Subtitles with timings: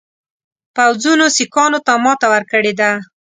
[0.75, 2.91] پوځونو سیکهانو ته ماته ورکړې ده.